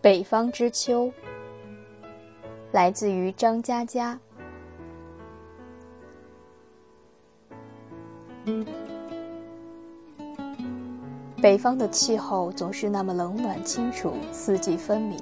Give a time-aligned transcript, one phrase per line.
[0.00, 1.12] 北方之秋，
[2.70, 4.16] 来自于张嘉佳。
[11.42, 15.18] 北方的气候总是那么冷暖清楚，四季分明。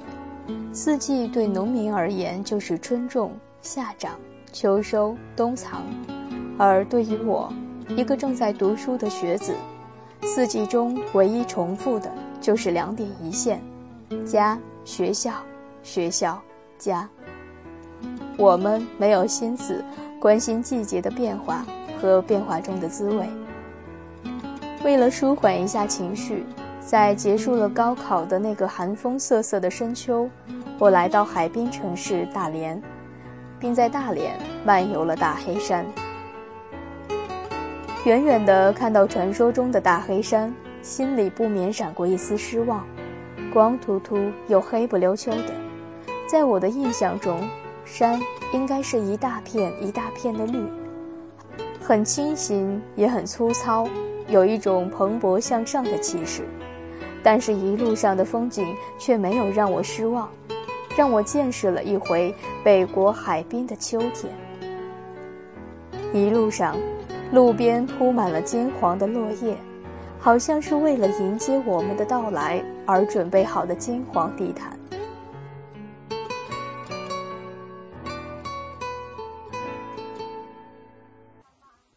[0.74, 3.32] 四季对农民而言就是春种、
[3.62, 4.20] 夏长、
[4.52, 5.82] 秋收、冬藏，
[6.58, 7.50] 而对于我，
[7.96, 9.54] 一个正在读书的学子，
[10.20, 13.58] 四季中唯一重复的就是两点一线：
[14.24, 15.32] 家、学校、
[15.82, 16.40] 学校、
[16.78, 17.08] 家。
[18.36, 19.82] 我们没有心思
[20.20, 21.64] 关心季节的变化
[22.00, 23.26] 和变化中的滋味。
[24.84, 26.44] 为了舒缓一下情绪，
[26.80, 30.28] 在结束了高考的那个寒风瑟瑟的深秋，
[30.78, 32.80] 我来到海滨城市大连，
[33.58, 35.84] 并在大连漫游了大黑山。
[38.04, 42.86] 远远地看到传说中的大黑山，心里不免闪过一丝失望。
[43.56, 44.18] 光秃秃
[44.48, 45.54] 又黑不溜秋的，
[46.26, 47.40] 在我的印象中，
[47.86, 48.20] 山
[48.52, 50.62] 应该是一大片一大片的绿，
[51.80, 53.88] 很清新也很粗糙。
[54.28, 56.42] 有一种蓬勃向上的气势，
[57.22, 60.28] 但是，一路上的风景却没有让我失望，
[60.94, 64.30] 让我见识了一回北国海滨的秋天。
[66.12, 66.76] 一路上，
[67.32, 69.56] 路边铺满了金黄的落叶，
[70.18, 74.78] 好像是为了迎接我们的到来而准备好的金黄地毯。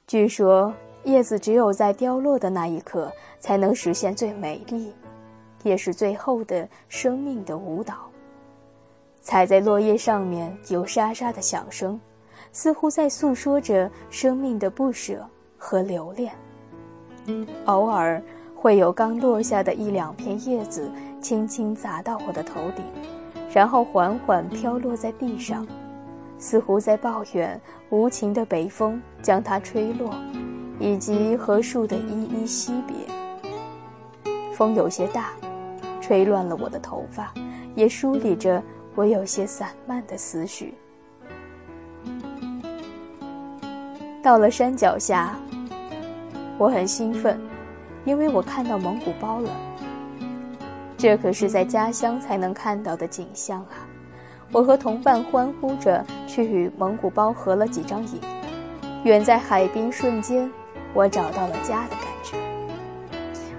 [0.07, 0.73] 据说。
[1.05, 4.93] 叶子只有在凋落的那一刻，才能实现最美丽，
[5.63, 7.95] 也是最后的生命的舞蹈。
[9.21, 11.97] 踩在落叶上面有沙沙的响声，
[12.51, 15.25] 似乎在诉说着生命的不舍
[15.57, 16.35] 和留恋。
[17.65, 18.21] 偶尔
[18.61, 22.83] 会有刚落下的一两片叶子轻轻砸到我的头顶，
[23.53, 25.65] 然后缓缓飘落在地上，
[26.37, 30.13] 似乎在抱怨无情的北风将它吹落。
[30.81, 32.95] 以及和树的依依惜别。
[34.53, 35.31] 风有些大，
[35.99, 37.33] 吹乱了我的头发，
[37.75, 38.63] 也梳理着
[38.95, 40.73] 我有些散漫的思绪。
[44.23, 45.37] 到了山脚下，
[46.57, 47.37] 我很兴奋，
[48.09, 49.51] 因为我看到蒙古包了。
[50.97, 53.85] 这可是在家乡才能看到的景象啊！
[54.51, 58.19] 我和同伴欢呼着去与蒙古包合了几张影。
[59.03, 60.51] 远在海滨，瞬间。
[60.91, 62.35] 我找到了家的感觉。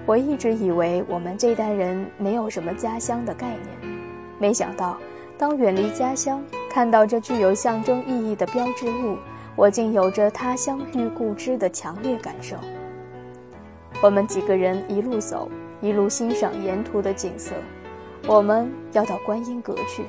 [0.05, 3.95] 我一直以为我们这代人没有什么家乡的概念，
[4.37, 4.97] 没想到，
[5.37, 9.17] 当远离家乡，看到这具有象征意义的标志物，
[9.55, 12.57] 我竟有着他乡遇故知的强烈感受。
[14.03, 15.47] 我们几个人一路走，
[15.79, 17.51] 一路欣赏沿途的景色。
[18.27, 20.03] 我们要到观音阁去。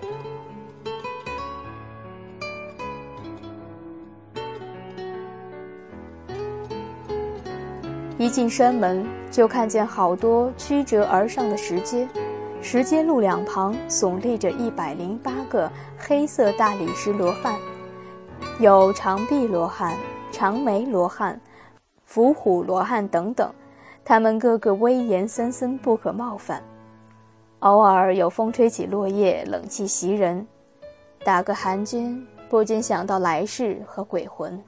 [8.16, 12.08] 一进山门，就看见好多曲折而上的石阶，
[12.62, 17.58] 石阶路两旁耸立着一百零八个黑色大理石罗汉，
[18.58, 19.94] 有长臂罗汉、
[20.30, 21.38] 长眉罗汉、
[22.04, 23.52] 伏虎罗汉等等，
[24.04, 26.62] 他们个个威严森森，不可冒犯。
[27.60, 30.44] 偶尔有风吹起落叶，冷气袭人，
[31.24, 32.20] 打个寒噤，
[32.50, 34.60] 不禁想到来世和鬼魂。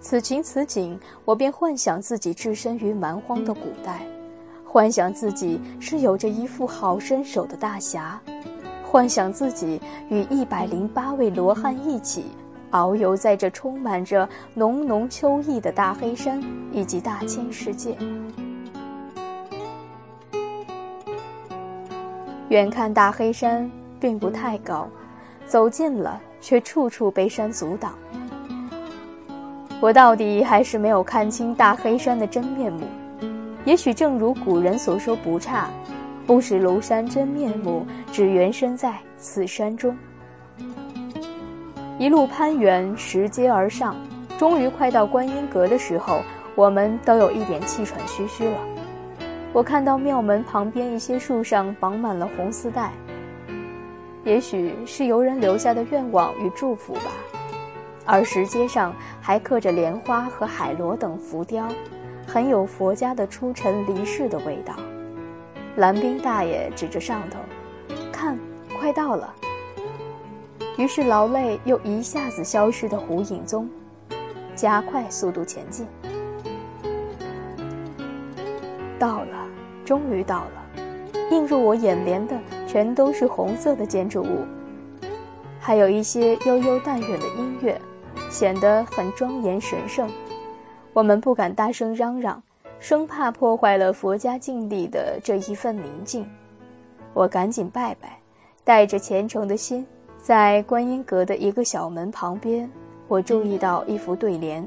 [0.00, 4.06] 此情此景，我便幻想自己置身于蛮荒的古代，
[4.64, 8.18] 幻想自己是有着一副好身手的大侠，
[8.82, 9.78] 幻想自己
[10.08, 12.26] 与一百零八位罗汉一起
[12.70, 16.42] 遨游在这充满着浓浓秋意的大黑山
[16.72, 17.94] 以及大千世界。
[22.48, 23.68] 远看大黑山
[23.98, 24.88] 并不太高，
[25.46, 27.98] 走近了却处处被山阻挡。
[29.80, 32.86] 我到底还是没有看清大黑山的真面目，
[33.64, 35.68] 也许正如古人所说不差，
[36.24, 39.96] 不识庐山真面目，只缘身在此山中。
[41.98, 43.96] 一路攀援，拾阶而上，
[44.38, 46.20] 终于快到观音阁的时候，
[46.54, 48.58] 我们都有一点气喘吁吁了。
[49.56, 52.92] 我看到庙门旁边一些树上绑满了红丝带，
[54.22, 57.10] 也许是游人留下的愿望与祝福吧。
[58.04, 61.66] 而石阶上还刻着莲花和海螺等浮雕，
[62.26, 64.74] 很有佛家的出尘离世的味道。
[65.76, 67.38] 蓝冰大爷指着上头，
[68.12, 68.38] 看，
[68.78, 69.34] 快到了。
[70.76, 73.66] 于是劳累又一下子消失的胡影宗，
[74.54, 75.86] 加快速度前进。
[78.98, 79.35] 到了，
[79.86, 80.66] 终于到了。
[81.30, 84.44] 映入我眼帘的全都是红色的建筑物，
[85.58, 87.80] 还有一些悠悠淡远的音乐，
[88.30, 90.08] 显得很庄严神圣。
[90.92, 92.42] 我们不敢大声嚷嚷，
[92.78, 96.24] 生怕破坏了佛家境地的这一份宁静。
[97.12, 98.18] 我赶紧拜拜，
[98.62, 99.84] 带着虔诚的心，
[100.18, 102.70] 在观音阁的一个小门旁边，
[103.08, 104.66] 我注意到一幅对联：“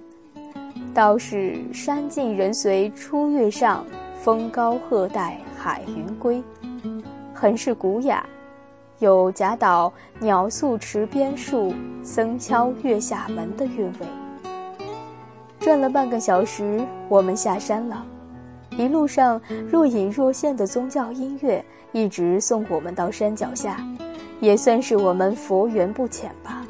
[0.93, 3.85] 道是山尽人随出月上，
[4.23, 6.43] 风高鹤带海云归。”
[7.33, 8.25] 很是古雅，
[8.99, 11.73] 有贾岛鸟宿池边树，
[12.03, 14.07] 僧敲月下门的韵味。
[15.59, 18.05] 转了半个小时，我们下山了。
[18.71, 23.85] 一路上若隐若现的宗教音乐一直送我们到山脚下，
[24.39, 26.65] 也算是我们佛缘不浅吧。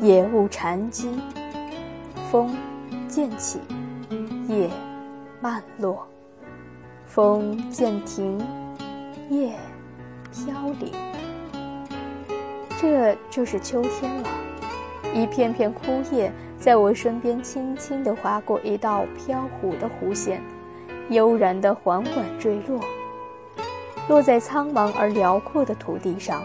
[0.00, 1.10] 夜雾禅机，
[2.30, 2.54] 风
[3.08, 3.60] 渐起，
[4.48, 4.68] 夜
[5.40, 6.06] 慢落，
[7.06, 8.38] 风渐停，
[9.28, 9.52] 叶
[10.32, 10.92] 飘零。
[12.80, 14.28] 这就是秋天了，
[15.12, 16.32] 一片片枯叶。
[16.56, 20.40] 在我身边轻轻地划过一道飘忽的弧线，
[21.10, 22.80] 悠然地缓缓坠落，
[24.08, 26.42] 落在苍茫而辽阔的土地上，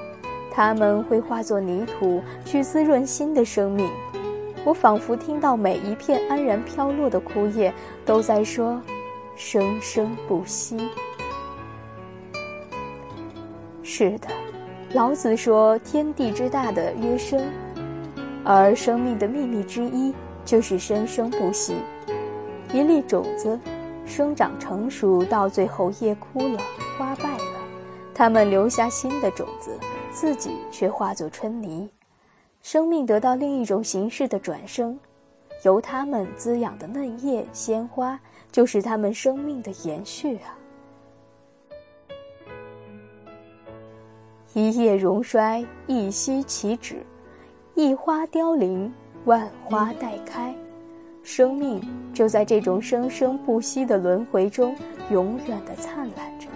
[0.52, 3.90] 它们会化作泥土去滋润新的生命。
[4.66, 7.74] 我仿佛听到每一片安然飘落的枯叶
[8.06, 8.82] 都在说
[9.36, 10.90] ：“生生不息。”
[13.82, 14.28] 是的，
[14.94, 17.42] 老子说：“天地之大，的曰生。”
[18.44, 20.14] 而生命的秘密之一
[20.44, 21.76] 就是生生不息。
[22.72, 23.60] 一粒种子
[24.06, 26.60] 生长成熟，到最后叶枯了，
[26.98, 27.44] 花败了，
[28.14, 29.72] 它们留下新的种子，
[30.12, 31.90] 自己却化作春泥。
[32.62, 35.00] 生命得到另一种形式的转生，
[35.64, 38.20] 由它们滋养的嫩叶、鲜花，
[38.52, 40.56] 就是它们生命的延续啊！
[44.54, 46.98] 一叶荣衰，一夕起止。
[47.76, 48.92] 一花凋零，
[49.24, 50.54] 万花待开，
[51.24, 51.82] 生命
[52.14, 54.76] 就在这种生生不息的轮回中，
[55.12, 56.48] 永远的灿烂着，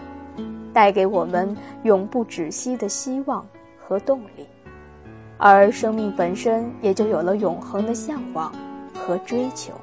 [0.74, 3.48] 带给我们永不止息的希望
[3.80, 4.46] 和动力，
[5.46, 8.50] 而生命本身也就有了永恒的向往
[8.94, 9.74] 和追求。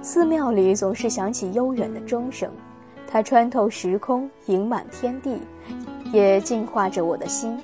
[0.00, 2.50] 寺庙里总是响起悠远的钟声，
[3.06, 5.36] 它穿透时空，盈满天地，
[6.10, 7.58] 也净化着我的心。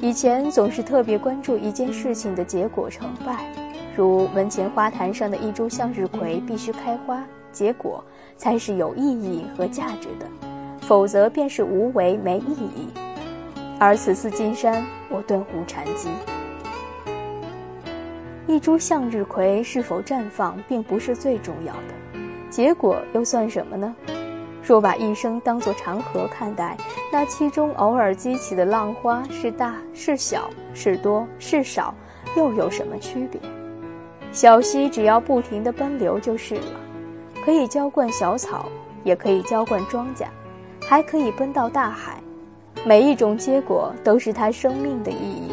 [0.00, 3.52] 以前总是特别关注一件事情的结果成败，
[3.96, 8.00] 如门前花坛上的一株向日葵必须开花结果
[8.36, 10.26] 才是有意义和价值的，
[10.82, 12.86] 否则便是无为没意义。
[13.82, 16.10] 而此次进山，我顿悟禅机：
[18.46, 23.96] 一株向日葵是否绽放并不是最重要的，结果又算什么呢？
[24.62, 26.76] 若把一生当作长河看待，
[27.10, 31.94] 那其中偶尔激起的浪花是大是小，是多是少，
[32.36, 33.40] 又有什么区别？
[34.30, 36.80] 小溪只要不停地奔流就是了，
[37.46, 38.68] 可以浇灌小草，
[39.04, 40.26] 也可以浇灌庄稼，
[40.86, 42.22] 还可以奔到大海。
[42.84, 45.52] 每一种结果都是它生命的意义。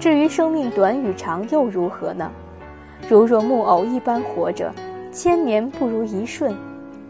[0.00, 2.30] 至于生命短与长又如何呢？
[3.08, 4.72] 如若木偶一般活着，
[5.12, 6.56] 千年不如一瞬。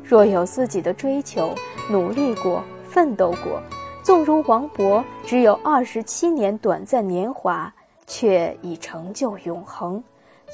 [0.02, 1.54] 若有自己的追求，
[1.88, 3.62] 努力过，奋斗过，
[4.02, 7.72] 纵如王勃只有二十七年短暂年华，
[8.08, 10.02] 却已成就永恒，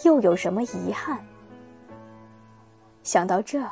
[0.04, 1.18] 又有什么遗憾？
[3.02, 3.62] 想到这，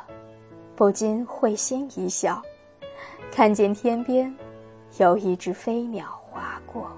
[0.75, 2.41] 不禁会心一笑，
[3.31, 4.33] 看见天边
[4.97, 6.91] 有一只飞鸟划过。